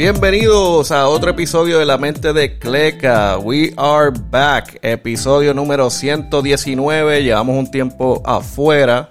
[0.00, 3.36] Bienvenidos a otro episodio de La Mente de Cleca.
[3.36, 4.78] We are back.
[4.80, 7.22] Episodio número 119.
[7.22, 9.10] Llevamos un tiempo afuera.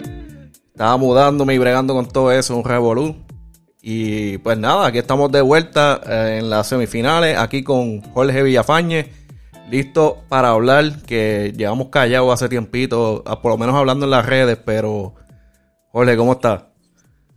[0.71, 3.15] Estaba mudándome y bregando con todo eso, un revolú.
[3.83, 9.11] Y pues nada, aquí estamos de vuelta eh, en las semifinales, aquí con Jorge Villafañe,
[9.69, 14.57] listo para hablar, que llevamos callados hace tiempito, por lo menos hablando en las redes,
[14.65, 15.13] pero
[15.91, 16.63] Jorge, ¿cómo estás?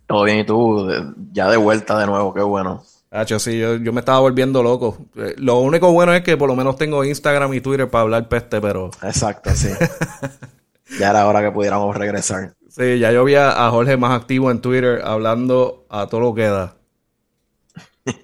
[0.06, 0.88] Todo bien, y tú,
[1.32, 2.82] ya de vuelta de nuevo, qué bueno.
[3.15, 4.97] Hacho, sí, yo, me estaba volviendo loco.
[5.16, 8.27] Eh, lo único bueno es que por lo menos tengo Instagram y Twitter para hablar
[8.27, 8.91] peste, pero...
[9.02, 9.69] Exacto, sí.
[10.98, 12.55] ya era hora que pudiéramos regresar.
[12.71, 16.47] Sí, ya yo vi a, Jorge más activo en Twitter hablando a todo lo que
[16.47, 16.75] da.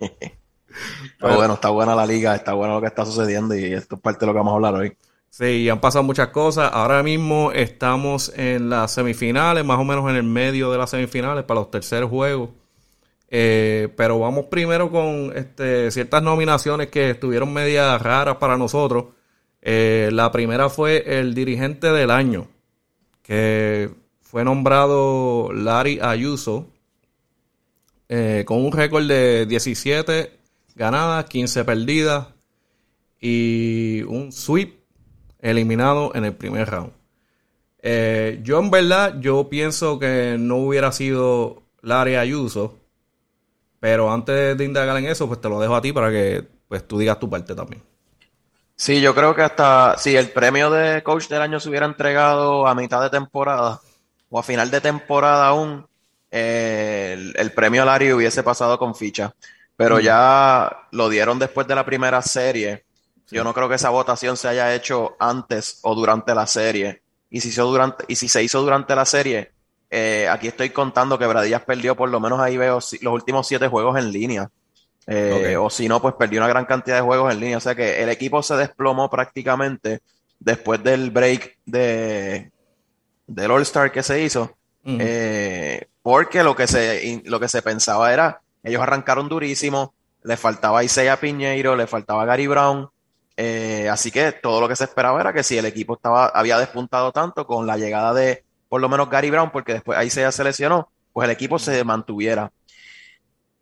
[1.20, 4.00] Pero bueno, está buena la liga, está bueno lo que está sucediendo y esto es
[4.00, 4.97] parte de lo que vamos a hablar hoy.
[5.28, 6.70] Sí, han pasado muchas cosas.
[6.73, 11.45] Ahora mismo estamos en las semifinales, más o menos en el medio de las semifinales
[11.45, 12.50] para los terceros juegos.
[13.30, 19.06] Eh, pero vamos primero con este, ciertas nominaciones que estuvieron medias raras para nosotros.
[19.60, 22.48] Eh, la primera fue el dirigente del año,
[23.22, 23.90] que
[24.22, 26.68] fue nombrado Larry Ayuso
[28.08, 30.32] eh, con un récord de 17
[30.74, 32.28] ganadas, 15 perdidas
[33.20, 34.78] y un sweep
[35.40, 36.92] eliminado en el primer round.
[38.42, 42.77] Yo en verdad, yo pienso que no hubiera sido Larry Ayuso,
[43.80, 46.86] pero antes de indagar en eso, pues te lo dejo a ti para que pues
[46.86, 47.82] tú digas tu parte también.
[48.76, 52.66] Sí, yo creo que hasta si el premio de coach del año se hubiera entregado
[52.66, 53.80] a mitad de temporada,
[54.30, 55.86] o a final de temporada aún,
[56.30, 59.34] eh, el, premio Larry hubiese pasado con ficha.
[59.76, 60.00] Pero mm.
[60.00, 62.84] ya lo dieron después de la primera serie.
[63.30, 67.02] Yo no creo que esa votación se haya hecho antes o durante la serie.
[67.30, 69.52] Y si, durante, y si se hizo durante la serie,
[69.90, 73.68] eh, aquí estoy contando que Bradillas perdió por lo menos ahí veo los últimos siete
[73.68, 74.50] juegos en línea.
[75.06, 77.56] Eh, o si no, pues perdió una gran cantidad de juegos en línea.
[77.56, 80.00] O sea que el equipo se desplomó prácticamente
[80.38, 82.50] después del break de,
[83.26, 88.40] del All-Star que se hizo, eh, porque lo que, se, lo que se pensaba era,
[88.62, 92.88] ellos arrancaron durísimo, le faltaba Isaiah Piñeiro, le faltaba Gary Brown,
[93.36, 96.58] eh, así que todo lo que se esperaba era que si el equipo estaba, había
[96.58, 100.45] despuntado tanto con la llegada de por lo menos Gary Brown, porque después Isaiah se
[100.45, 102.52] lesionó, pues el equipo se mantuviera.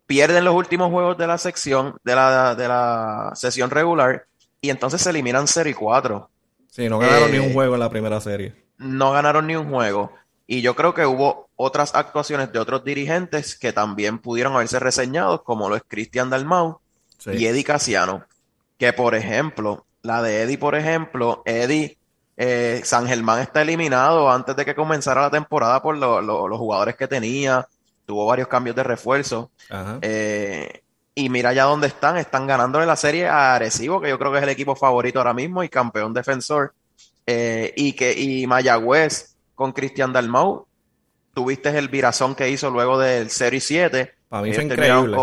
[0.05, 4.25] Pierden los últimos juegos de la sección, de la, de la sesión regular,
[4.61, 6.29] y entonces se eliminan 0 y 4.
[6.69, 9.69] Sí, no ganaron ni un eh, juego en la primera serie no ganaron ni un
[9.69, 10.11] juego.
[10.45, 15.41] Y yo creo que hubo otras actuaciones de otros dirigentes que también pudieron haberse reseñados,
[15.43, 16.79] como lo es Cristian Dalmau
[17.25, 18.25] y Eddie Casiano.
[18.77, 21.96] Que, por ejemplo, la de Eddie, por ejemplo, Eddie,
[22.37, 27.07] eh, San Germán está eliminado antes de que comenzara la temporada por los jugadores que
[27.07, 27.67] tenía.
[28.05, 29.51] Tuvo varios cambios de refuerzo.
[30.01, 30.83] Eh,
[31.15, 32.17] y mira ya dónde están.
[32.17, 35.33] Están ganándole la serie a Arecibo, que yo creo que es el equipo favorito ahora
[35.33, 36.73] mismo y campeón defensor.
[37.25, 40.67] Eh, y que y Mayagüez con Cristian Dalmau,
[41.33, 44.13] tuviste el virazón que hizo luego del 0 y 7.
[44.29, 45.17] Para mí fue increíble.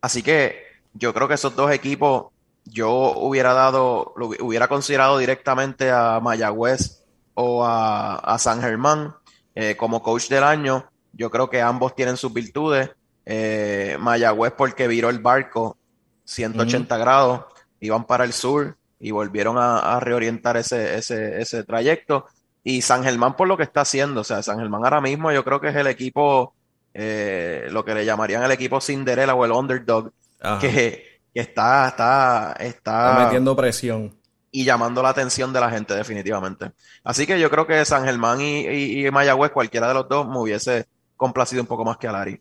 [0.00, 0.62] Así que
[0.94, 2.31] yo creo que esos dos equipos,
[2.64, 7.02] yo hubiera dado, lo hubiera considerado directamente a Mayagüez
[7.34, 9.14] o a, San Germán
[9.54, 10.86] eh, como coach del año.
[11.12, 12.90] Yo creo que ambos tienen sus virtudes.
[13.24, 15.76] Eh, Mayagüez porque viró el barco
[16.24, 17.44] 180 grados,
[17.80, 22.26] iban para el sur y volvieron a, reorientar ese, ese, ese, trayecto.
[22.64, 25.44] Y San Germán por lo que está haciendo, o sea, San Germán ahora mismo yo
[25.44, 26.54] creo que es el equipo,
[26.94, 30.12] eh, lo que le llamarían el equipo Cinderella o el underdog,
[30.60, 34.14] que, está, está, está, metiendo presión.
[34.50, 36.72] Y llamando la atención de la gente definitivamente.
[37.04, 40.38] Así que yo creo que San Germán y, y, Mayagüez, cualquiera de los dos, me
[40.38, 42.40] hubiese complacido un poco más que Alari.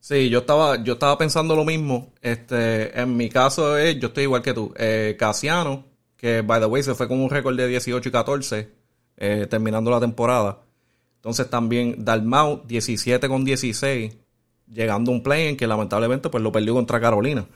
[0.00, 2.12] Sí, yo estaba, yo estaba pensando lo mismo.
[2.20, 4.74] Este, en mi caso es, yo estoy igual que tú.
[4.76, 5.84] Eh, Casiano,
[6.16, 8.72] que by the way se fue con un récord de 18 y 14
[9.16, 10.58] eh, terminando la temporada.
[11.16, 14.16] Entonces también Dalmau 17 con 16
[14.66, 17.46] llegando a un play en que lamentablemente pues lo perdió contra Carolina.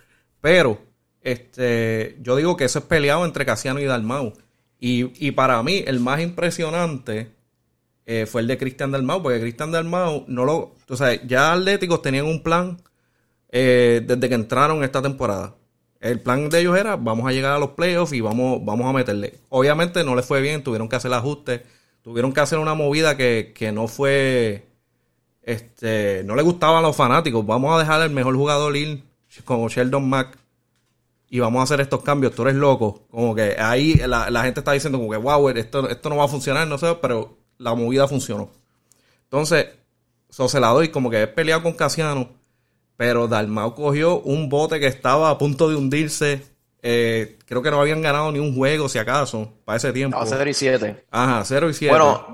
[0.41, 0.81] Pero
[1.23, 4.33] este yo digo que eso es peleado entre Casiano y Dalmau.
[4.79, 7.33] Y, para mí el más impresionante
[8.05, 10.75] eh, fue el de Cristian Dalmau, porque Cristian Dalmau no lo...
[10.88, 12.79] O sea, ya Atléticos tenían un plan
[13.50, 15.55] eh, desde que entraron esta temporada.
[16.00, 18.93] El plan de ellos era, vamos a llegar a los playoffs y vamos, vamos a
[18.93, 19.41] meterle.
[19.49, 21.62] Obviamente no les fue bien, tuvieron que hacer ajustes,
[22.03, 24.67] tuvieron que hacer una movida que, no fue,
[25.43, 27.44] este, no le gustaban a los fanáticos.
[27.47, 29.03] Vamos a dejar el mejor jugador ir
[29.44, 30.38] como Sheldon Mack
[31.29, 33.03] y vamos a hacer estos cambios, tú eres loco.
[33.11, 36.29] Como que ahí la, gente está diciendo como que, wow, esto, esto no va a
[36.29, 38.50] funcionar, no sé, pero la movida funcionó.
[39.25, 39.67] Entonces,
[40.31, 42.29] eso se la doy, como que he peleado con Casiano
[42.97, 46.43] pero Dalmau cogió un bote que estaba a punto de hundirse.
[46.83, 50.19] Eh, creo que no habían ganado ni un juego, si acaso, para ese tiempo.
[50.19, 51.06] No, 0 y 7.
[51.11, 51.94] Ajá, 0 y 7.
[51.94, 52.27] Bueno,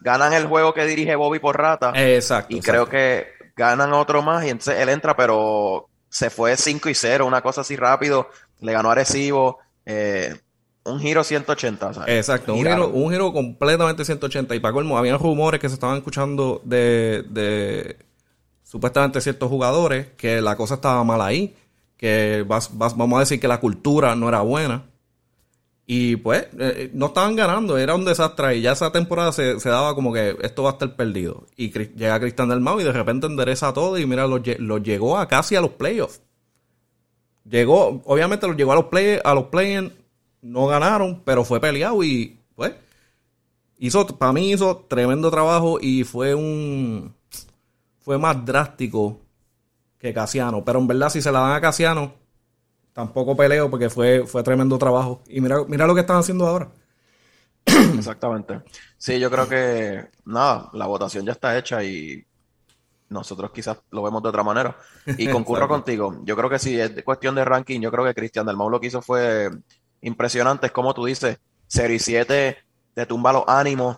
[0.00, 1.92] ganan el juego que dirige Bobby por rata.
[1.94, 2.56] Exacto.
[2.56, 3.26] Y creo que
[3.56, 7.62] ganan otro más y entonces él entra, pero se fue 5 y 0, una cosa
[7.62, 8.28] así rápido.
[8.60, 9.58] Le ganó a Arecibo.
[9.86, 10.36] Eh,
[10.84, 11.94] un giro 180.
[11.94, 12.14] ¿sabes?
[12.14, 14.54] Exacto, un giro, un giro, completamente 180.
[14.54, 17.96] Y para colmo, había rumores que se estaban escuchando de, de
[18.64, 21.54] supuestamente ciertos jugadores que la cosa estaba mal ahí.
[21.96, 24.89] Que vamos a decir que la cultura no era buena.
[25.92, 28.58] Y pues, eh, no estaban ganando, era un desastre.
[28.58, 31.46] Y ya esa temporada se, daba como que esto va a estar perdido.
[31.56, 33.98] Y llega Cristian del Mau y de repente endereza todo.
[33.98, 36.22] Y mira, lo, llegó a casi a los playoffs.
[37.42, 39.92] Llegó, obviamente lo llegó a los play, a los play
[40.42, 42.72] no ganaron, pero fue peleado y pues
[43.78, 47.16] hizo, para mí hizo tremendo trabajo y fue un,
[47.98, 49.18] fue más drástico
[49.98, 50.64] que Casiano.
[50.64, 52.14] Pero en verdad, si se la dan a Casiano,
[53.00, 55.22] tampoco peleo porque fue, fue tremendo trabajo.
[55.26, 56.68] Y mira, mira lo que están haciendo ahora.
[57.96, 58.60] Exactamente.
[58.98, 62.22] Sí, yo creo que nada, la votación ya está hecha y
[63.08, 64.76] nosotros quizás lo vemos de otra manera.
[65.16, 66.20] Y concurro contigo.
[66.24, 68.80] Yo creo que si es cuestión de ranking, yo creo que Cristian Del Mau lo
[68.80, 69.48] que hizo fue
[70.02, 70.66] impresionante.
[70.66, 72.58] Es como tú dices, Serie 7
[72.92, 73.96] te tumba los ánimos.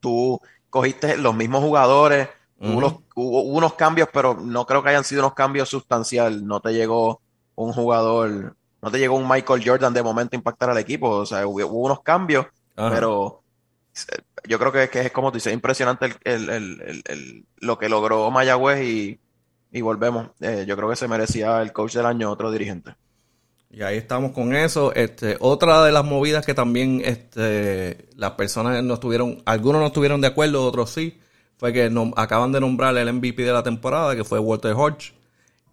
[0.00, 2.28] Tú cogiste los mismos jugadores.
[2.58, 6.42] hubo, unos cambios, pero no creo que hayan sido unos cambios sustanciales.
[6.42, 7.20] No te llegó
[7.56, 11.08] un jugador, no te llegó un Michael Jordan de momento a impactar al equipo.
[11.10, 13.42] O sea, hubo, unos cambios, pero
[14.46, 16.14] yo creo que, que, es como tú dices, impresionante
[17.58, 19.20] lo que logró Mayagüez y,
[19.72, 20.28] y volvemos.
[20.40, 22.94] Eh, yo creo que se merecía el coach del año otro dirigente.
[23.70, 24.94] Y ahí estamos con eso.
[24.94, 30.20] Este, otra de las movidas que también este, las personas no estuvieron, algunos no estuvieron
[30.20, 31.20] de acuerdo, otros sí,
[31.58, 35.12] fue que acaban de nombrar el MVP de la temporada, que fue Walter Hodge.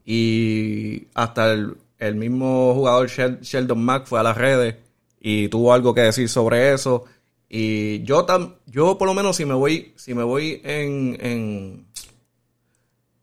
[0.05, 4.75] Y hasta el, mismo jugador Sheldon Mack fue a las redes
[5.21, 7.05] y tuvo algo que decir sobre eso.
[7.49, 11.85] Y yo tam, yo por lo menos si me voy, si me voy en, en,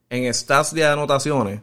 [0.08, 1.60] en stats de anotaciones,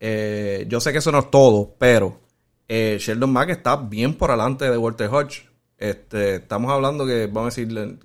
[0.00, 2.18] eh, yo sé que eso no es todo, pero
[2.66, 5.49] eh, Sheldon Mack está bien por delante de Walter Hodge.
[5.80, 7.98] Este, estamos hablando que, vamos a decir,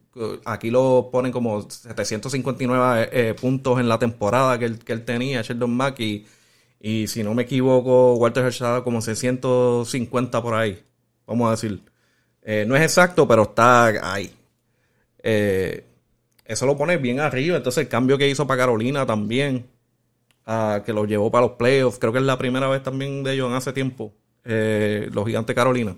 [0.46, 5.44] aquí lo ponen como 759 eh, puntos en la temporada que él, que él tenía,
[5.44, 6.26] Sheldon Mack, y,
[7.08, 10.84] si no me equivoco, Walter estaba como 650 por ahí,
[11.28, 11.82] vamos a decir.
[12.68, 14.34] no es exacto, pero está ahí.
[15.24, 17.58] eso lo pone bien arriba.
[17.58, 19.66] Entonces, el cambio que hizo para Carolina también
[20.86, 22.00] que los llevó para los playoffs.
[22.00, 24.14] Creo que es la primera vez también de ellos en hace tiempo.
[24.44, 25.96] Eh, los gigantes Carolina.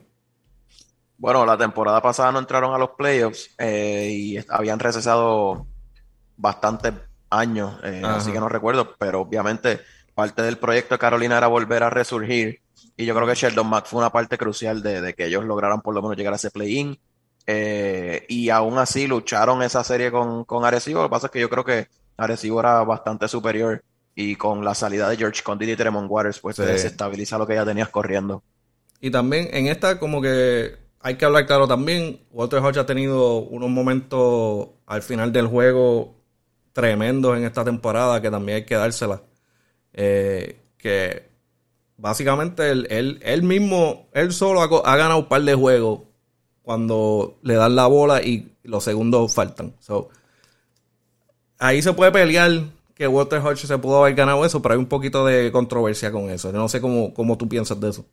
[1.17, 5.65] Bueno, la temporada pasada no entraron a los playoffs eh, y habían recesado
[6.37, 6.93] bastantes
[7.29, 9.81] años, eh, así que no recuerdo, pero obviamente
[10.13, 12.61] parte del proyecto de Carolina era volver a resurgir
[12.95, 15.93] y yo creo que Sheldon Mack fue una parte crucial de, que ellos lograran por
[15.93, 16.97] lo menos llegar a ese play-in
[18.27, 21.49] y aún así lucharon esa serie con, con Arecibo, lo que pasa es que yo
[21.49, 21.87] creo que
[22.17, 23.83] Arecibo era bastante superior
[24.19, 27.53] y con la salida de George Condit y Tremont Waters, pues se desestabiliza lo que
[27.53, 28.41] ya tenías corriendo.
[29.00, 33.38] Y también en esta, como que hay que hablar claro también, Walter Hodge ha tenido
[33.38, 36.16] unos momentos al final del juego
[36.74, 39.22] tremendos en esta temporada que también hay que dársela.
[39.94, 41.30] Eh, que
[41.98, 46.01] básicamente él, él, mismo, él solo ha, ganado un par de juegos
[46.62, 49.74] cuando le dan la bola y los segundos faltan.
[51.58, 52.51] ahí se puede pelear
[52.94, 56.30] que Walter Hodge se pudo haber ganado eso, pero hay un poquito de controversia con
[56.30, 56.51] eso.
[56.51, 58.06] Yo no sé cómo, cómo tú piensas de eso.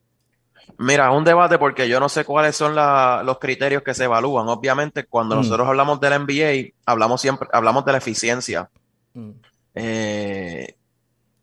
[0.79, 4.49] Mira, un debate porque yo no sé cuáles son los criterios que se evalúan.
[4.49, 5.39] Obviamente, cuando mm.
[5.39, 8.71] nosotros hablamos del NBA, hablamos siempre, hablamos de la eficiencia.
[9.15, 9.31] Mm.
[9.75, 10.75] Eh,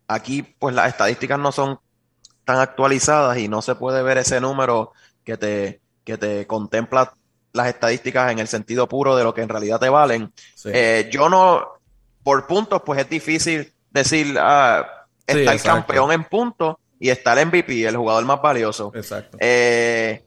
[0.08, 1.78] aquí, pues las estadísticas no son
[2.44, 4.92] tan actualizadas y no se puede ver ese número
[5.24, 7.14] que te, que te contempla
[7.52, 10.32] las estadísticas en el sentido puro de lo que en realidad te valen.
[10.64, 11.66] Eh, yo no,
[12.22, 17.46] por puntos, pues es difícil decir, ah, está el campeón en puntos y está el
[17.46, 18.92] MVP, el jugador más valioso.
[18.94, 19.36] Exacto.
[19.40, 20.22] Eh,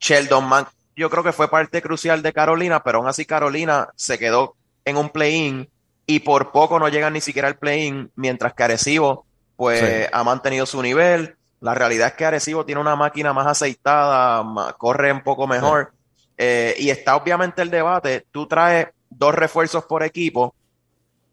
[0.00, 4.18] Sheldon Mann, yo creo que fue parte crucial de Carolina, pero aún así Carolina se
[4.18, 5.68] quedó en un play-in
[6.06, 9.26] y por poco no llegan ni siquiera al play-in, mientras que Arecibo,
[9.56, 11.36] pues ha mantenido su nivel.
[11.60, 14.42] La realidad es que Arecibo tiene una máquina más aceitada,
[14.78, 15.92] corre un poco mejor.
[16.38, 18.24] Eh, y está obviamente el debate.
[18.30, 20.54] Tú traes dos refuerzos por equipo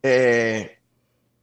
[0.03, 0.77] eh,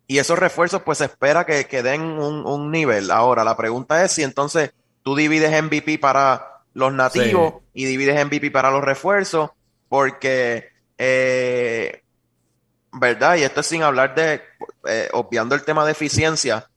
[0.08, 3.12] y esos refuerzos, pues se espera que, que den un, nivel.
[3.12, 4.72] Ahora, la pregunta es si entonces
[5.04, 9.50] tú divides MVP para los nativos y divides MVP para los refuerzos,
[9.88, 12.02] porque eh,
[12.92, 13.36] ¿verdad?
[13.36, 14.42] Y esto es sin hablar de,
[14.86, 16.68] eh, obviando el tema de eficiencia,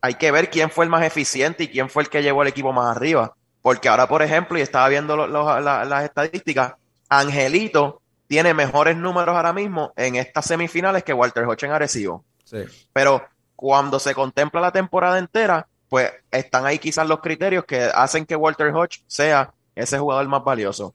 [0.00, 2.48] hay que ver quién fue el más eficiente y quién fue el que llevó al
[2.48, 3.34] equipo más arriba.
[3.62, 6.74] Porque ahora, por ejemplo, y estaba viendo las estadísticas,
[7.08, 12.24] Angelito tiene mejores números ahora mismo en estas semifinales que Walter Hodge en Arecibo.
[12.50, 12.64] Sí.
[12.92, 13.22] Pero
[13.54, 18.36] cuando se contempla la temporada entera, pues están ahí quizás los criterios que hacen que
[18.36, 20.94] Walter Hodge sea ese jugador más valioso.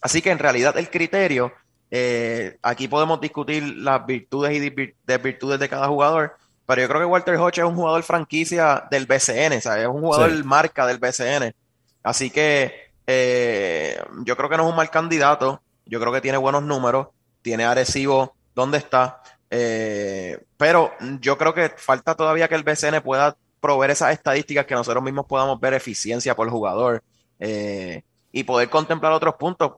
[0.00, 1.52] Así que en realidad el criterio,
[1.90, 7.06] eh, aquí podemos discutir las virtudes y desvirtudes de cada jugador, pero yo creo que
[7.06, 11.54] Walter Hodge es un jugador franquicia del BCN, es un jugador marca del BCN.
[12.02, 16.38] Así que eh, yo creo que no es un mal candidato, yo creo que tiene
[16.38, 17.08] buenos números,
[17.42, 19.22] tiene Arecibo donde está,
[19.56, 24.74] eh, pero yo creo que falta todavía que el BCN pueda proveer esas estadísticas que
[24.74, 27.02] nosotros mismos podamos ver eficiencia por jugador
[27.38, 29.74] y poder contemplar otros puntos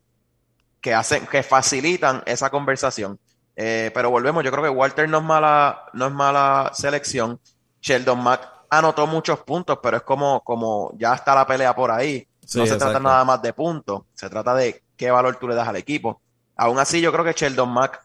[0.81, 3.19] que hacen, que facilitan esa conversación.
[3.57, 7.41] Eh, pero volvemos, yo creo que Walter no es mala, no es mala selección.
[7.81, 12.27] Sheldon Mack anotó muchos puntos, pero es como, como ya está la pelea por ahí.
[12.55, 15.69] no se trata nada más de puntos, se trata de qué valor tú le das
[15.69, 16.21] al equipo.
[16.57, 18.01] Aún así, yo creo que Sheldon Mack,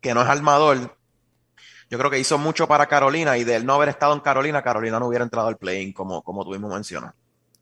[0.00, 0.96] que no es armador,
[1.94, 4.62] yo creo que hizo mucho para Carolina y de él no haber estado en Carolina,
[4.62, 7.14] Carolina no hubiera entrado al play como, como tuvimos mencionado.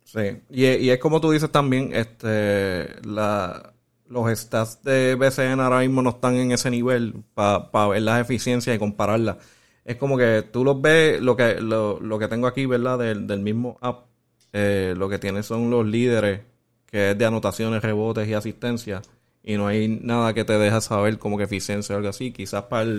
[0.05, 3.75] Sí, y, y, es como tú dices también, este, la,
[4.09, 8.75] los stats de BCN ahora mismo no están en ese nivel para ver las eficiencias
[8.75, 9.37] y compararlas.
[9.85, 13.01] Es como que tú los ves, lo que, lo, lo que tengo aquí, ¿verdad?
[13.01, 14.07] Del, del mismo app,
[14.55, 16.41] eh, lo que tiene son los líderes,
[16.87, 19.03] que es de anotaciones, rebotes y asistencia.
[19.43, 22.33] Y no hay nada que te deja saber como que eficiencia o algo así.
[22.33, 22.91] Quizás para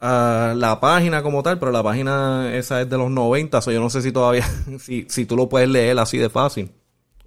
[0.00, 3.90] la página como tal, pero la página esa es de los 90, o yo no
[3.90, 4.44] sé si todavía,
[4.78, 6.72] si, si tú lo puedes leer así de fácil.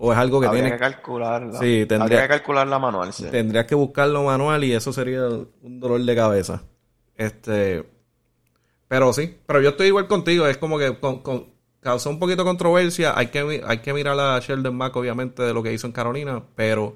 [0.01, 1.59] O es algo que Habría que calcularla.
[1.59, 3.25] Sí, tendría que calcularla manual, sí.
[3.29, 6.63] Tendrías que buscarlo manual y eso sería un dolor de cabeza.
[7.15, 7.85] Este.
[8.87, 10.47] Pero sí, pero yo estoy igual contigo.
[10.47, 10.97] Es como que
[11.81, 13.11] causó un poquito de controversia.
[13.17, 16.43] Hay que, hay que mirar a Sheldon Mack, obviamente, de lo que hizo en Carolina,
[16.55, 16.95] pero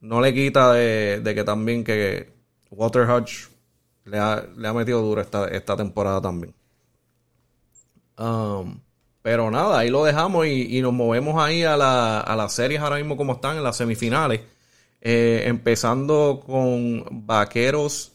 [0.00, 2.32] no le quita de, que también que
[2.70, 3.49] Walter Hodge
[4.10, 6.54] le ha, le ha metido duro esta, esta temporada también.
[8.18, 8.80] Um,
[9.22, 12.96] pero nada, ahí lo dejamos y, nos movemos ahí a, la, a, las series ahora
[12.96, 14.40] mismo como están en las semifinales.
[15.02, 18.12] Eh, empezando con Vaqueros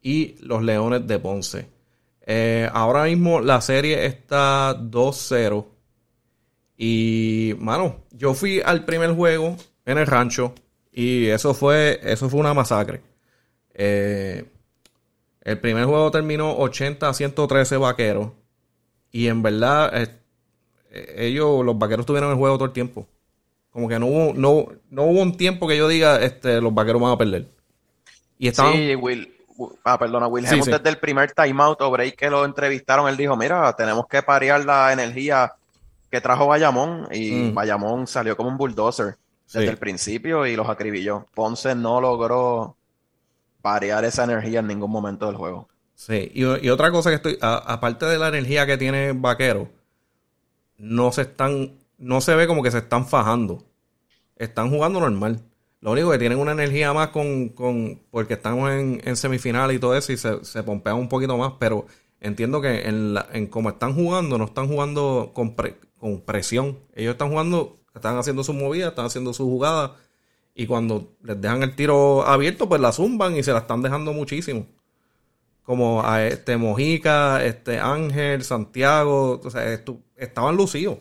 [0.00, 1.66] y los Leones de Ponce.
[2.24, 5.66] Eh, ahora mismo la serie está 2-0.
[6.76, 10.54] Y, mano, yo fui al primer juego en el rancho
[10.92, 13.00] y eso fue, eso fue una masacre.
[13.74, 14.44] Eh,
[15.48, 18.32] el primer juego terminó 80 a 113 vaqueros.
[19.10, 23.06] Y en verdad, eh, ellos, los vaqueros tuvieron el juego todo el tiempo.
[23.70, 27.00] Como que no hubo, no, no hubo un tiempo que yo diga, este, los vaqueros
[27.00, 27.46] van a perder.
[28.38, 28.74] Y estaban...
[28.74, 29.34] Sí, Will,
[29.84, 33.72] ah, perdona, Will desde el primer timeout o break que lo entrevistaron, él dijo, mira,
[33.74, 35.54] tenemos que parear la energía
[36.10, 37.54] que trajo Bayamón y mm.
[37.54, 41.24] Bayamón salió como un bulldozer desde el principio y los acribilló.
[41.34, 42.76] Ponce no logró
[43.68, 45.68] parear esa energía en ningún momento del juego.
[45.94, 49.68] Sí, y, otra cosa que estoy, aparte de la energía que tiene Vaquero,
[50.78, 53.66] no se están, no se ve como que se están fajando.
[54.36, 55.42] Están jugando normal.
[55.82, 59.78] Lo único que tienen una energía más con, con porque estamos en, en semifinal y
[59.78, 61.86] todo eso y se, se pompean un poquito más, pero
[62.20, 65.54] entiendo que en, la, en como están jugando, no están jugando con,
[65.98, 66.78] con presión.
[66.94, 69.90] Ellos están jugando, están haciendo sus movidas, están haciendo sus jugadas
[70.58, 74.12] y cuando les dejan el tiro abierto, pues la zumban y se la están dejando
[74.12, 74.66] muchísimo
[75.62, 79.62] como a este Mojica, este Ángel, Santiago, o sea,
[80.16, 80.98] estaban lucidos.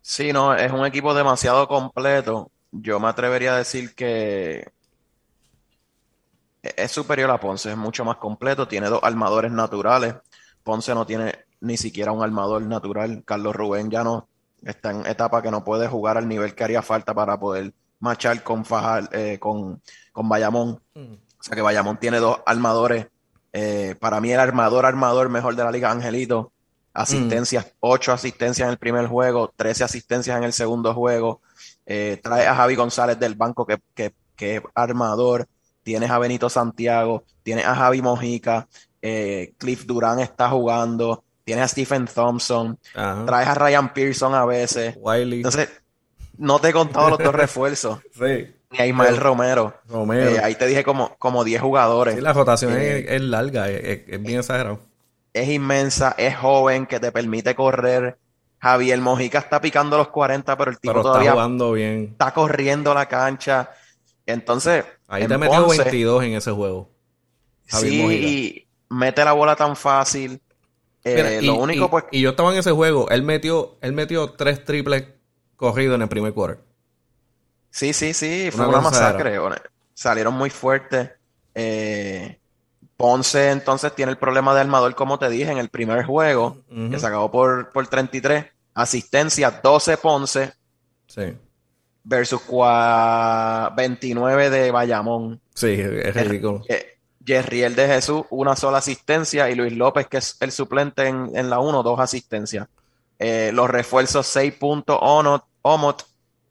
[0.00, 2.50] Sí, no, es un equipo demasiado completo.
[2.70, 4.70] Yo me atrevería a decir que
[6.62, 10.14] es superior a Ponce, es mucho más completo, tiene dos armadores naturales.
[10.62, 13.22] Ponce no tiene ni siquiera un armador natural.
[13.26, 14.28] Carlos Rubén ya no
[14.62, 17.74] está en etapa que no puede jugar al nivel que haría falta para poder
[18.04, 19.82] marchar con Fajal, eh, con,
[20.12, 20.80] con Bayamón.
[20.94, 21.14] Mm.
[21.14, 23.06] O sea que Bayamón tiene dos armadores
[23.56, 26.50] eh, para mí el armador, armador mejor de la liga, Angelito.
[26.92, 28.14] Asistencias, 8 mm.
[28.14, 31.40] asistencias en el primer juego, 13 asistencias en el segundo juego.
[31.86, 35.46] Eh, trae a Javi González del banco, que, que, que, armador.
[35.84, 38.66] Tienes a Benito Santiago, tienes a Javi Mojica,
[39.02, 44.96] eh, Cliff Durán está jugando, tienes a Stephen Thompson, traes a Ryan Pearson a veces.
[45.36, 45.68] Entonces,
[46.38, 48.00] no te he contado los dos refuerzos.
[48.12, 49.74] sí y a Ismael Romero.
[50.12, 52.16] Eh, ahí te dije como, como 10 jugadores.
[52.16, 54.80] Sí, la rotación es, eh, larga, es, bien exagerado.
[55.32, 58.18] Es inmensa, es joven, que te permite correr.
[58.58, 62.08] Javier Mojica está picando los 40, pero el tipo todavía está jugando bien.
[62.12, 63.70] Está corriendo la cancha.
[64.26, 64.84] Entonces.
[65.06, 66.90] Ahí te metió 22 en ese juego.
[67.66, 70.40] sí, y mete la bola tan fácil.
[71.04, 72.04] Eh, lo único, pues.
[72.10, 75.04] Y yo estaba en ese juego, él metió, él metió tres triples
[75.64, 76.58] corridos en el primer quarter.
[77.70, 79.38] Sí, sí, sí, fue una, masacre.
[79.94, 81.10] Salieron muy fuertes.
[81.54, 82.38] Eh,
[82.96, 86.98] Ponce entonces tiene el problema de armador, como te dije, en el primer juego, que
[86.98, 88.46] se acabó por, por 33.
[88.74, 90.52] Asistencia 12 Ponce.
[91.06, 91.36] Sí.
[92.04, 92.42] Versus
[93.76, 95.40] 29 de Bayamón.
[95.54, 96.62] Sí, es ridículo.
[97.26, 99.50] Jerriel de Jesús, una sola asistencia.
[99.50, 102.68] Y Luis López, que es el suplente en, la 1, dos asistencias.
[103.18, 106.06] Eh, los refuerzos 6 puntos Omot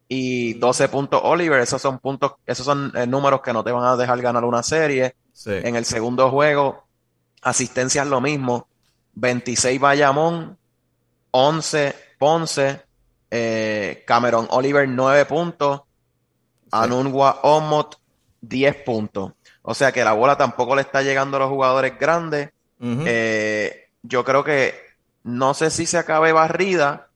[0.07, 1.59] y 12 puntos Oliver.
[1.59, 4.63] Esos son puntos, esos son eh, números que no te van a dejar ganar una
[4.63, 5.15] serie.
[5.45, 6.85] En el segundo juego,
[7.41, 8.67] asistencias lo mismo.
[9.15, 10.57] 26 Bayamón,
[11.31, 12.81] 11 Ponce,
[13.29, 15.81] eh, Cameron Oliver 9 puntos,
[16.71, 17.97] Anunwa Omot
[18.41, 19.33] 10 puntos.
[19.61, 22.51] O sea que la bola tampoco le está llegando a los jugadores grandes.
[22.79, 24.73] Eh, yo creo que
[25.23, 27.09] no sé si se acabe barrida,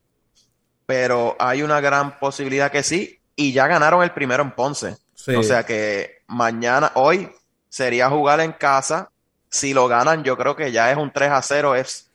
[0.85, 3.19] pero hay una gran posibilidad que sí.
[3.35, 4.97] Y ya ganaron el primero en Ponce.
[5.35, 7.29] O sea que mañana, hoy,
[7.69, 9.11] sería jugar en casa.
[9.49, 11.75] Si lo ganan, yo creo que ya es un 3 a 0.
[11.75, 12.09] Es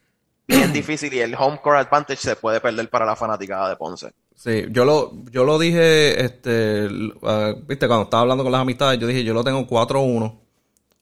[0.47, 4.13] bien difícil y el home court advantage se puede perder para la fanaticada de Ponce.
[4.35, 6.89] Sí, yo lo, yo lo dije, este,
[7.23, 10.41] ah, viste, cuando estaba hablando con las amistades, yo dije, yo lo tengo 4-1.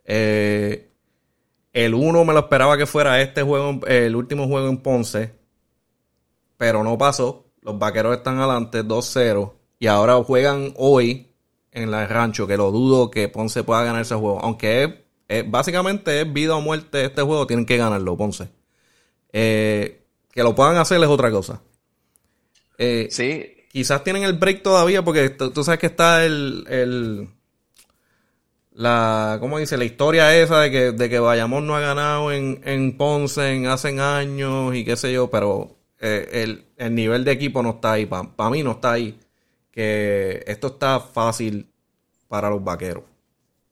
[0.04, 0.89] Eh,
[1.72, 5.34] el 1 me lo esperaba que fuera este juego, el último juego en Ponce,
[6.56, 7.46] pero no pasó.
[7.62, 11.30] Los vaqueros están adelante 2-0 y ahora juegan hoy
[11.72, 14.40] en la rancho, que lo dudo que Ponce pueda ganar ese juego.
[14.42, 18.48] Aunque es, básicamente es vida o muerte este juego, tienen que ganarlo, Ponce.
[19.32, 21.62] Eh, que lo puedan hacer es otra cosa.
[22.78, 23.56] Eh, sí.
[23.70, 27.28] Quizás tienen el break todavía porque tú, sabes que está el, el,
[28.72, 29.76] la, ¿cómo dice?
[29.76, 33.66] La historia esa de que, de que Bayamón no ha ganado en, en Ponce en
[33.66, 38.06] hace años y qué sé yo, pero eh, el, nivel de equipo no está ahí.
[38.06, 39.18] Para mí no está ahí.
[39.70, 41.72] Que esto está fácil
[42.28, 43.04] para los vaqueros.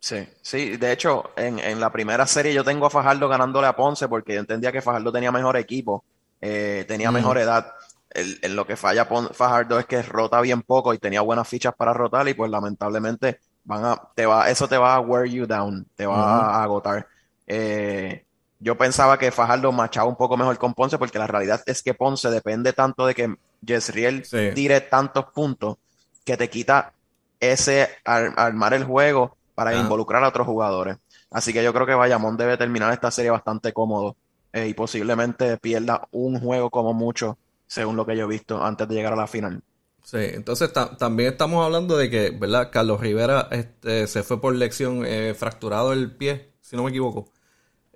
[0.00, 3.74] Sí, sí, de hecho, en, en, la primera serie yo tengo a Fajardo ganándole a
[3.74, 6.04] Ponce porque yo entendía que Fajardo tenía mejor equipo,
[6.40, 7.72] eh, tenía mejor edad
[8.10, 11.92] en lo que falla Fajardo es que rota bien poco y tenía buenas fichas para
[11.92, 15.86] rotar y pues lamentablemente van a, te va, eso te va a wear you down,
[15.94, 17.06] te va a agotar.
[17.46, 18.24] Eh,
[18.60, 21.94] yo pensaba que Fajardo machaba un poco mejor con Ponce porque la realidad es que
[21.94, 25.76] Ponce depende tanto de que Jezriel tire tantos puntos
[26.24, 26.92] que te quita
[27.40, 30.96] ese armar el juego para involucrar a otros jugadores.
[31.30, 34.16] Así que yo creo que Bayamón debe terminar esta serie bastante cómodo
[34.52, 38.88] eh, y posiblemente pierda un juego como mucho según lo que yo he visto antes
[38.88, 39.62] de llegar a la final.
[40.02, 42.70] Sí, entonces también estamos hablando de que, ¿verdad?
[42.72, 47.30] Carlos Rivera este, se fue por lección eh, fracturado el pie, si no me equivoco.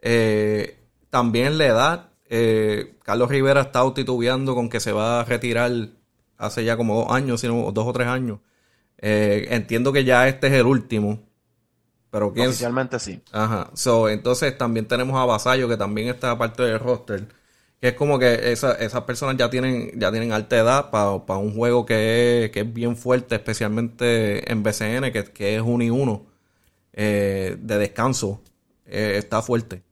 [0.03, 5.73] Eh, también la edad, eh, Carlos Rivera está titubeando con que se va a retirar
[6.37, 8.41] hace ya como dos años, sino dos o tres años.
[8.99, 11.21] entiendo que ya este es el último.
[12.11, 12.49] Pero ¿quién?
[12.49, 13.23] Oficialmente sí.
[13.33, 13.71] Ajá.
[13.73, 17.27] So, entonces también tenemos a Vasallo, que también está parte del roster
[17.83, 22.53] es como que esas personas ya tienen, ya tienen alta edad para un juego que
[22.55, 26.25] es, bien fuerte, especialmente en BCN, que, es uno y uno
[26.93, 28.41] eh, de descanso.
[28.87, 29.83] Eh, está fuerte.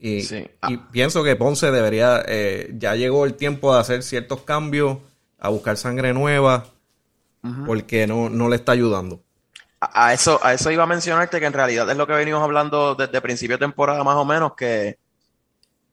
[0.00, 0.26] Y,
[0.62, 0.88] ah.
[0.90, 4.96] pienso que Ponce debería, eh, ya llegó el tiempo de hacer ciertos cambios,
[5.38, 6.64] a buscar sangre nueva,
[7.66, 9.20] porque no, no le está ayudando.
[9.80, 12.94] A, eso, a eso iba a mencionarte que en realidad es lo que venimos hablando
[12.94, 14.98] desde principio de temporada más o menos, que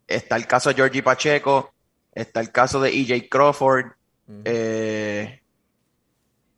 [0.10, 1.72] Está el caso de Georgie Pacheco,
[2.12, 3.92] está el caso de EJ Crawford,
[4.44, 5.42] eh,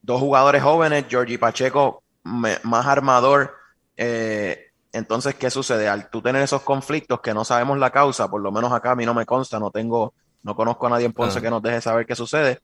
[0.02, 3.54] dos jugadores jóvenes, Georgie Pacheco más armador.
[3.98, 5.88] Eh, entonces, ¿qué sucede?
[5.88, 8.96] Al tú tener esos conflictos que no sabemos la causa, por lo menos acá a
[8.96, 11.42] mí no me consta, no tengo, no conozco a nadie en Ponce ah.
[11.42, 12.60] que nos deje saber qué sucede.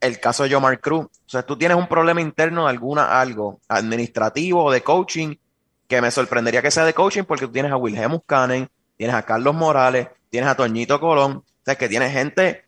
[0.00, 3.60] El caso de Yomar Cruz, o sea, tú tienes un problema interno de alguna, algo
[3.68, 5.36] administrativo o de coaching,
[5.86, 9.22] que me sorprendería que sea de coaching porque tú tienes a Wilhelm Cannon, tienes a
[9.22, 12.64] Carlos Morales, tienes a Toñito Colón, o sea, que tienes gente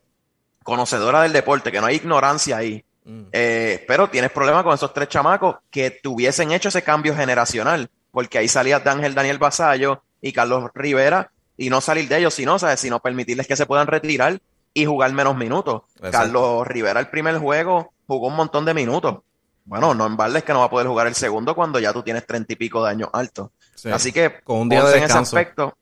[0.63, 2.85] conocedora del deporte, que no hay ignorancia ahí.
[3.05, 3.25] Mm.
[3.33, 8.39] Eh, pero tienes problemas con esos tres chamacos que tuviesen hecho ese cambio generacional, porque
[8.39, 12.81] ahí salía Ángel Daniel Basallo y Carlos Rivera, y no salir de ellos, sino, ¿sabes?
[12.81, 14.41] sino permitirles que se puedan retirar
[14.73, 15.83] y jugar menos minutos.
[16.11, 19.19] Carlos Rivera el primer juego jugó un montón de minutos.
[19.65, 21.93] Bueno, no en balde es que no va a poder jugar el segundo cuando ya
[21.93, 23.51] tú tienes treinta y pico de años altos.
[23.91, 25.77] Así que con un día de en ese aspecto,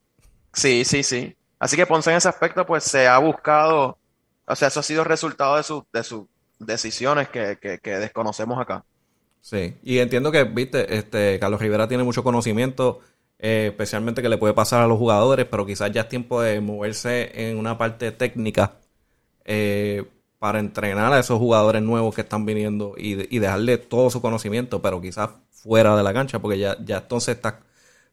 [0.52, 1.36] Sí, sí, sí.
[1.58, 3.98] Así que Ponce en ese aspecto, pues se ha buscado,
[4.46, 5.62] o sea, eso ha sido resultado de,
[5.92, 6.26] de sus
[6.58, 8.84] decisiones que, que, desconocemos acá.
[9.40, 13.00] Sí, y entiendo que, viste, este, Carlos Rivera tiene mucho conocimiento
[13.44, 16.60] eh, especialmente que le puede pasar a los jugadores, pero quizás ya es tiempo de
[16.60, 18.76] moverse en una parte técnica
[19.44, 20.04] eh,
[20.38, 25.00] para entrenar a esos jugadores nuevos que están viniendo y, dejarle todo su conocimiento, pero
[25.00, 27.60] quizás fuera de la cancha, porque ya, ya entonces está,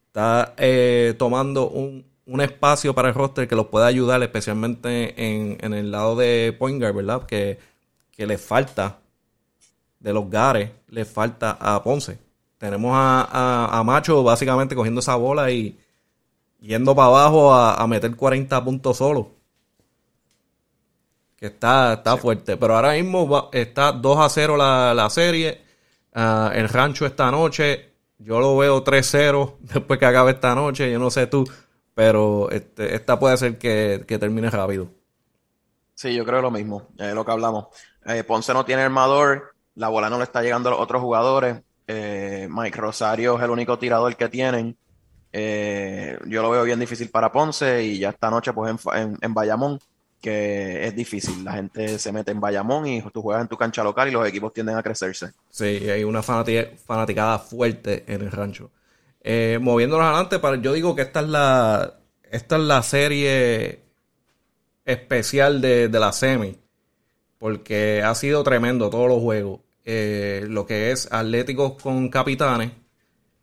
[0.06, 5.90] está eh, tomando un, espacio para el roster que los pueda ayudar, especialmente en, el
[5.90, 7.26] lado de point guard, ¿verdad?
[7.26, 7.58] Que,
[8.12, 8.98] que le falta
[9.98, 15.80] de los gares, le falta a Ponce tenemos a, Macho básicamente cogiendo esa bola y
[16.60, 19.30] yendo para abajo a, meter 40 puntos solo.
[21.36, 22.58] Que está, está fuerte.
[22.58, 25.62] Pero ahora mismo está 2 a 0 la, serie.
[26.12, 27.94] Ah, el rancho esta noche.
[28.18, 30.92] Yo lo veo 3-0 después que acabe esta noche.
[30.92, 31.50] Yo no sé tú.
[32.00, 34.88] Pero este, esta puede ser que, termine rápido.
[35.94, 36.88] Sí, yo creo lo mismo.
[36.96, 37.66] Es lo que hablamos.
[38.06, 39.54] Eh, Ponce no tiene armador.
[39.74, 41.60] La bola no le está llegando a los otros jugadores.
[41.86, 44.78] Eh, Mike Rosario es el único tirador que tienen.
[45.30, 49.78] Eh, yo lo veo bien difícil para Ponce y ya esta noche pues en, Bayamón,
[50.22, 51.44] que es difícil.
[51.44, 54.26] La gente se mete en Bayamón y tú juegas en tu cancha local y los
[54.26, 55.32] equipos tienden a crecerse.
[55.50, 58.70] Sí, hay una fanaticada fuerte en el rancho.
[59.22, 63.84] Eh, moviéndonos adelante, para, yo digo que esta es la, esta es la serie
[64.84, 66.56] especial de, de la semi,
[67.38, 69.60] porque ha sido tremendo todos los juegos.
[69.84, 72.72] Eh, lo que es Atléticos con Capitanes,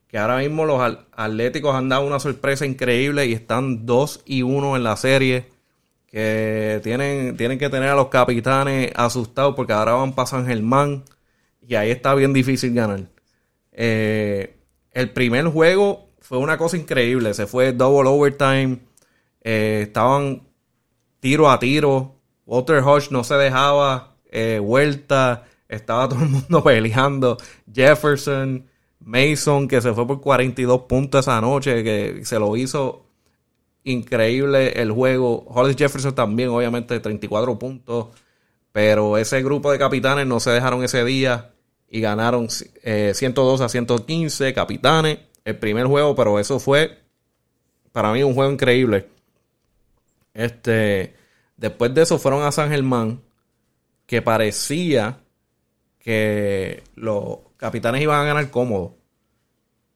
[0.07, 4.77] que ahora mismo los Atléticos han dado una sorpresa increíble y están 2 y 1
[4.77, 5.49] en la serie,
[6.07, 11.03] que tienen, tienen que tener a los Capitanes asustados porque ahora van para San Germán
[11.61, 13.01] y ahí está bien difícil ganar.
[13.73, 14.56] Eh,
[14.99, 18.79] el primer juego fue una cosa increíble, se fue double overtime,
[19.41, 20.47] eh, estaban
[21.19, 24.15] tiro a tiro, Walter Hodge no se dejaba,
[24.61, 27.37] vuelta, estaba todo el mundo peleando.
[27.71, 28.65] Jefferson,
[28.99, 33.05] Mason, que se fue por 42 puntos esa noche, que se lo hizo
[33.83, 35.45] increíble el juego.
[35.47, 38.07] Hollis Jefferson también, obviamente, 34 puntos.
[38.71, 41.53] Pero ese grupo de capitanes no se dejaron ese día
[41.89, 46.99] y ganaron 102 eh, a 115 capitanes el primer juego, pero eso fue
[47.91, 49.07] para mí un juego increíble.
[50.33, 51.15] Este,
[51.55, 53.21] después de eso fueron a San Germán,
[54.05, 55.19] que parecía
[55.99, 58.95] que los capitanes iban a ganar cómodo.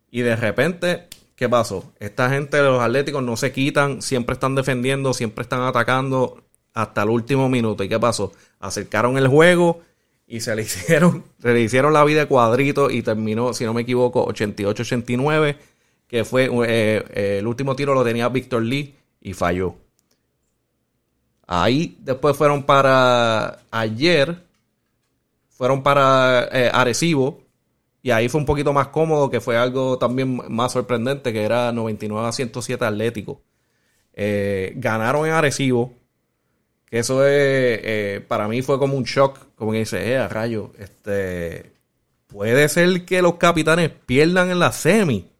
[0.10, 1.93] Y de repente, ¿qué pasó?
[1.99, 7.04] Esta gente de los Atléticos no se quitan, siempre están defendiendo, siempre están atacando hasta
[7.04, 7.84] el último minuto.
[7.84, 8.32] ¿Y qué pasó?
[8.60, 9.82] Acercaron el juego
[10.31, 13.81] y se le hicieron, se le hicieron la vida cuadrito y terminó, si no me
[13.81, 15.57] equivoco, 88-89,
[16.07, 19.75] que fue eh, eh, el último tiro lo tenía Víctor Lee y falló.
[21.45, 24.41] Ahí después fueron para ayer
[25.49, 27.41] fueron para eh, Arecibo
[28.01, 31.71] y ahí fue un poquito más cómodo, que fue algo también más sorprendente, que era
[31.73, 33.41] 99 a 107 Atlético.
[34.15, 35.93] Ganaron en Arecibo,
[36.91, 40.27] que eso es, eh, para mí fue como un shock, como que dice, eh, a
[40.27, 41.71] rayo, este,
[42.27, 45.32] puede ser que los capitanes pierdan en la semi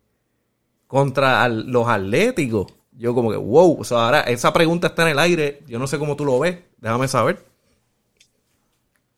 [0.88, 2.68] contra los Atléticos.
[2.94, 5.88] Yo como que, wow, o sea, ahora esa pregunta está en el aire, yo no
[5.88, 7.44] sé cómo tú lo ves, déjame saber.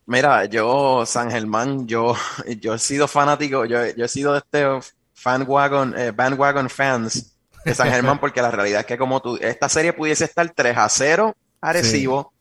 [0.07, 2.15] Mira, yo, San Germán, yo,
[2.59, 4.65] yo he sido fanático, yo, yo he sido de este
[5.13, 9.69] fanwagon, eh, bandwagon fans de San Germán, porque la realidad es que como tú, esta
[9.69, 12.33] serie pudiese estar 3 a 0 Arecibo,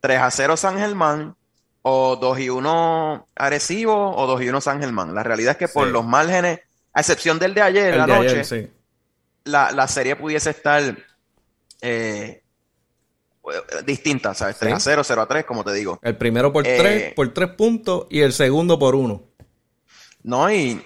[0.00, 1.36] 3 a 0 San Germán,
[1.82, 5.14] o 2 y 1 Arecibo, o 2 y 1 San Germán.
[5.14, 6.60] La realidad es que por los márgenes,
[6.92, 8.72] a excepción del de ayer, la noche,
[9.44, 10.96] la, la, serie pudiese estar
[11.80, 12.42] eh,
[13.84, 14.58] distintas, ¿sabes?
[14.58, 16.00] 3 a 0, 0 a 3, como te digo.
[16.02, 19.22] El primero por 3 eh, por tres puntos y el segundo por 1.
[20.24, 20.82] No, y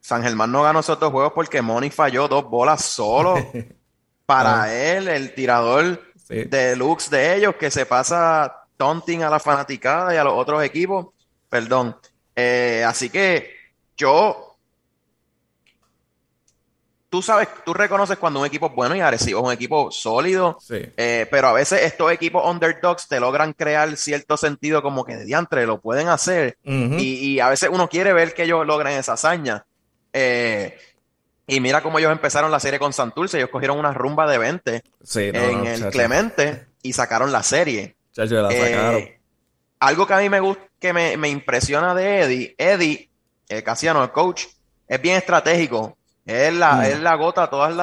[0.00, 3.34] San Germán no ganó esos dos juegos porque Moni falló dos bolas solo.
[4.26, 4.72] Para ah.
[4.72, 10.16] él, el tirador de lux de ellos, que se pasa taunting a la fanaticada y
[10.16, 11.08] a los otros equipos.
[11.48, 11.96] Perdón.
[12.34, 13.54] Eh, así que
[13.96, 14.50] yo
[17.10, 20.58] tú sabes, tú reconoces cuando un equipo es bueno y Arecibo es un equipo sólido,
[20.70, 25.24] eh, pero a veces estos equipos underdogs te logran crear cierto sentido como que de
[25.24, 29.66] diantre lo pueden hacer y, a veces uno quiere ver que ellos logren esa hazaña.
[30.12, 30.78] Eh,
[31.50, 34.82] y mira cómo ellos empezaron la serie con Santurce, ellos cogieron una rumba de 20
[35.14, 37.96] en el Clemente y sacaron la serie.
[38.16, 39.18] Eh,
[39.78, 43.10] algo que a mí me gusta, que me, impresiona de Eddie, Eddie,
[43.64, 44.46] Casiano, el coach,
[44.86, 45.96] es bien estratégico
[46.30, 47.02] él la, mm.
[47.02, 47.74] la agota todas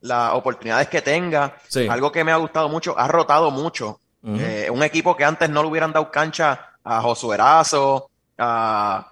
[0.00, 1.56] las oportunidades que tenga.
[1.88, 4.00] Algo que me ha gustado mucho, ha rotado mucho.
[4.24, 9.08] Eh, un equipo que antes no le hubieran dado cancha a Josué Erazo, a,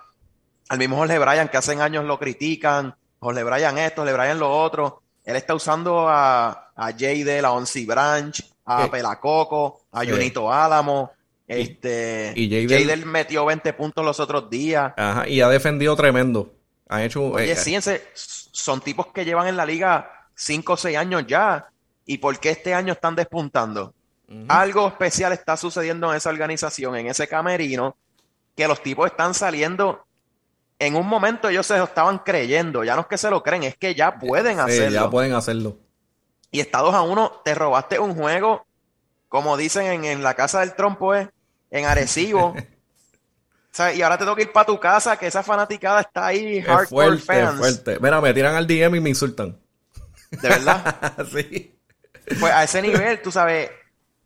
[0.69, 2.95] al mismo Jorge Bryan, que hace años lo critican.
[3.21, 5.03] José Brian esto, José Brian lo otro.
[5.25, 11.13] Él está usando a, a Jade, a Onsi Branch, a Pelacoco, a Junito Álamo.
[11.47, 14.93] Este, y Jade metió 20 puntos los otros días.
[14.97, 16.53] Ajá, y ha defendido tremendo.
[16.89, 17.25] Ha hecho.
[17.25, 21.69] Oye, eh, son tipos que llevan en la liga 5 o 6 años ya.
[22.07, 23.95] ¿Y por qué este año están despuntando?
[24.49, 27.97] Algo especial está sucediendo en esa organización, en ese camerino,
[28.57, 30.07] que los tipos están saliendo.
[30.81, 33.65] En un momento ellos se lo estaban creyendo, ya no es que se lo creen,
[33.65, 34.91] es que ya pueden hacerlo.
[34.91, 35.77] Ya pueden hacerlo.
[36.51, 38.65] Y estados a uno, te robaste un juego,
[39.29, 41.29] como dicen en, la casa del trompo, es
[41.71, 42.55] en Arecibo.
[43.95, 47.19] y ahora te tengo que ir para tu casa, que esa fanaticada está ahí, hardcore
[47.19, 47.59] fans.
[47.59, 47.99] fuerte.
[48.01, 49.61] Mira, me tiran al DM y me insultan.
[50.31, 51.27] ¿De verdad?
[51.31, 51.79] sí.
[52.41, 53.71] Pues a ese nivel, tú sabes,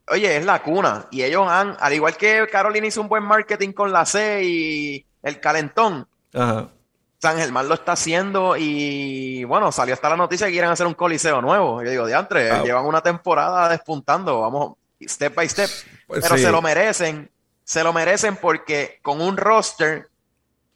[0.07, 1.09] oye, es la cuna.
[1.11, 5.07] Y ellos han, al igual que Carolina hizo un buen marketing con la C y
[5.21, 10.71] el calentón, San Germán lo está haciendo y bueno, salió hasta la noticia que quieren
[10.71, 11.83] hacer un coliseo nuevo.
[11.83, 12.63] Yo digo, diantre, ah.
[12.63, 15.71] llevan una temporada despuntando, vamos step by step.
[16.07, 17.31] Pues Pero se lo merecen,
[17.63, 20.09] se lo merecen porque con un roster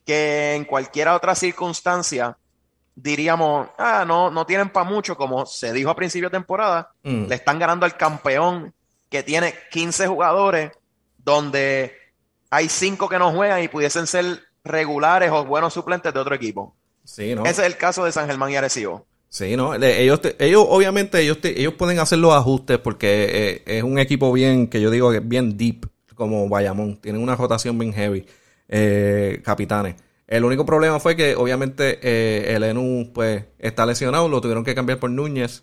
[0.07, 2.37] que en cualquier otra circunstancia
[2.95, 7.27] diríamos, ah, no, no tienen para mucho, como se dijo a principio de temporada, mm.
[7.27, 8.73] le están ganando al campeón
[9.11, 10.73] que tiene 15 jugadores,
[11.19, 11.95] donde
[12.51, 16.75] hay 5 que no juegan y pudiesen ser regulares o buenos suplentes de otro equipo.
[17.05, 17.43] Sí, ¿no?
[17.43, 19.07] Ese es el caso de San Germán y Arecibo.
[19.31, 19.75] Sí, ¿no?
[19.75, 24.69] Ellos, ellos obviamente, ellos, ellos pueden hacer los ajustes porque eh, es un equipo bien,
[24.69, 26.97] que yo digo que bien deep, como Bayamón.
[26.97, 28.27] Tienen una rotación bien heavy,
[28.69, 29.97] eh, capitanes.
[30.27, 34.75] El único problema fue que obviamente eh, el Enu pues está lesionado, lo tuvieron que
[34.75, 35.63] cambiar por Núñez.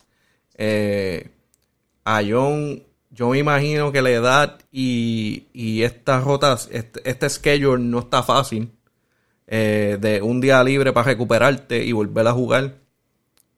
[2.08, 7.82] A John, yo me imagino que la edad y, y estas rotas, este, este, schedule
[7.82, 8.72] no está fácil.
[9.48, 12.76] Eh, de un día libre para recuperarte y volver a jugar.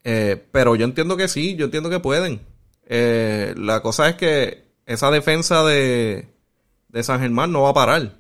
[0.04, 2.42] pero yo entiendo que sí, yo entiendo que pueden.
[2.88, 6.28] la cosa es que esa defensa de,
[6.90, 8.12] de San Germán no va a parar.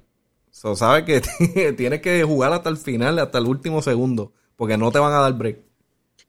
[0.51, 4.91] So, sabes que tienes que jugar hasta el final, hasta el último segundo, porque no
[4.91, 5.59] te van a dar break.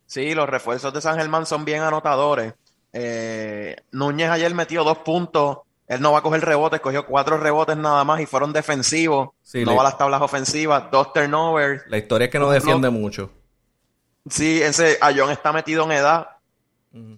[0.05, 2.55] Sí, los refuerzos de San Germán son bien anotadores.
[2.93, 5.59] Eh, Núñez ayer metió dos puntos.
[5.89, 9.31] Él no va a coger rebotes, cogió cuatro rebotes nada más y fueron defensivos.
[9.55, 11.83] no va a las tablas ofensivas, dos turnovers.
[11.89, 13.31] La historia es que no defiende mucho.
[14.29, 16.29] Sí, ese Ayón está metido en edad.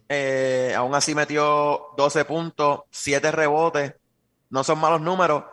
[0.08, 3.94] Eh, aún así metió 12 puntos, 7 rebotes.
[4.50, 5.44] No son malos números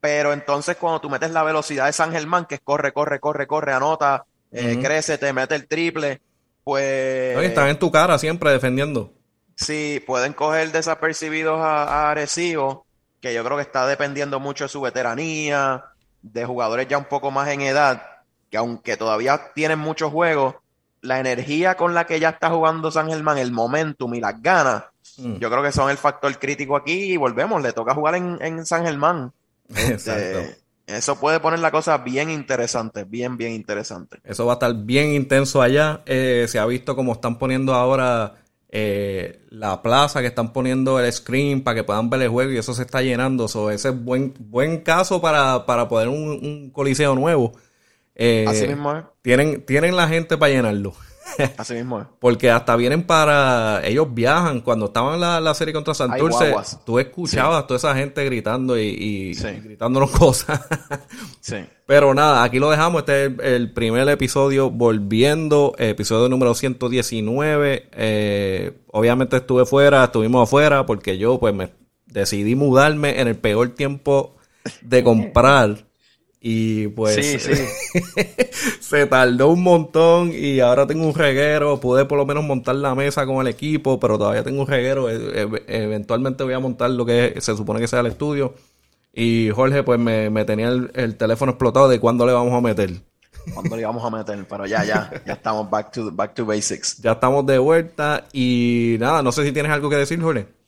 [0.00, 3.46] pero entonces cuando tú metes la velocidad de San Germán, que es corre, corre, corre,
[3.46, 6.20] corre, anota, eh, crece, te mete el triple,
[6.64, 7.38] pues...
[7.38, 9.12] están en tu cara siempre defendiendo.
[9.60, 12.86] Sí, pueden coger desapercibidos a, a Arecibo,
[13.20, 15.84] que yo creo que está dependiendo mucho de su veteranía,
[16.22, 18.02] de jugadores ya un poco más en edad,
[18.50, 20.56] que aunque todavía tienen muchos juegos,
[21.02, 24.84] la energía con la que ya está jugando San Germán, el momentum y las ganas,
[25.18, 25.36] mm.
[25.36, 28.64] yo creo que son el factor crítico aquí y volvemos, le toca jugar en, en
[28.66, 29.32] San Germán.
[29.70, 34.18] Este, eso puede poner la cosa bien interesante, bien, bien interesante.
[34.24, 36.02] Eso va a estar bien intenso allá.
[36.06, 38.39] Eh, se ha visto como están poniendo ahora
[38.72, 42.58] eh, la plaza, que están poniendo el screen para que puedan ver el juego y
[42.58, 43.46] eso se está llenando.
[43.70, 47.52] ese es buen, buen caso para, para poner un, coliseo nuevo.
[48.14, 50.94] Eh, Así mismo Tienen, tienen la gente para llenarlo.
[51.56, 53.80] Así mismo Porque hasta vienen para.
[53.84, 54.60] Ellos viajan.
[54.60, 59.34] Cuando estaban en la, serie contra Santurce, tú escuchabas a toda esa gente gritando y,
[59.62, 60.60] gritándonos cosas.
[61.40, 61.56] sí.
[61.86, 63.00] Pero nada, aquí lo dejamos.
[63.00, 65.74] Este es el, primer episodio volviendo.
[65.76, 67.88] Episodio número 119.
[67.92, 71.72] Eh, obviamente estuve fuera, estuvimos afuera porque yo pues me
[72.06, 74.36] decidí mudarme en el peor tiempo
[74.82, 75.89] de comprar.
[76.42, 77.16] Y pues
[78.80, 81.78] se tardó un montón y ahora tengo un reguero.
[81.78, 85.10] Pude por lo menos montar la mesa con el equipo, pero todavía tengo un reguero.
[85.10, 88.54] E, e, eventualmente voy a montar lo que se supone que sea el estudio.
[89.12, 92.90] Y Jorge pues me, tenía el, teléfono explotado de cuándo le vamos a meter.
[93.52, 94.46] ¿Cuándo le vamos a meter?
[94.48, 96.98] Pero ya, ya, ya estamos back to, back to basics.
[97.02, 100.59] Ya estamos de vuelta y nada, no sé si tienes algo que decir, Jorge.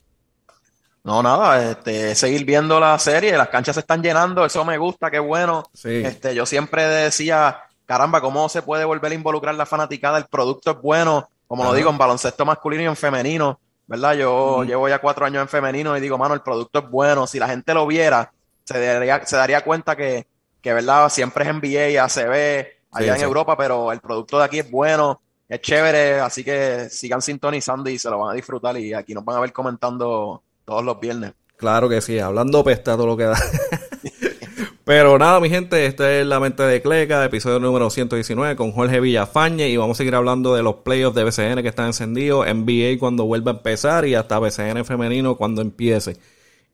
[1.04, 5.10] No, nada, este, seguir viendo la serie, las canchas se están llenando, eso me gusta,
[5.10, 5.64] qué bueno.
[5.82, 10.18] Este, yo siempre decía, caramba, ¿cómo se puede volver a involucrar la fanaticada?
[10.18, 14.14] El producto es bueno, como lo digo, en baloncesto masculino y en femenino, ¿verdad?
[14.14, 17.26] Yo llevo ya cuatro años en femenino y digo, mano, el producto es bueno.
[17.26, 20.28] Si la gente lo viera, se daría, se daría cuenta que,
[20.60, 21.08] que, ¿verdad?
[21.08, 25.60] Siempre es NBA, ACB, allá en Europa, pero el producto de aquí es bueno, es
[25.60, 29.36] chévere, así que sigan sintonizando y se lo van a disfrutar y aquí nos van
[29.36, 31.32] a ver comentando todos los viernes.
[31.56, 33.36] Claro que sí, hablando pesta todo lo que da.
[34.84, 38.98] Pero nada, mi gente, esta es La Mente de Cleca, episodio número 119 con Jorge
[38.98, 42.98] Villafañe y vamos a seguir hablando de los playoffs de BCN que están encendidos, NBA
[42.98, 46.16] cuando vuelva a empezar y hasta BCN femenino cuando empiece.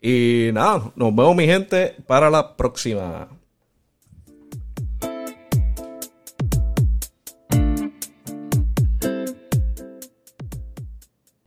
[0.01, 3.29] Y nada, nos vemos mi gente para la próxima.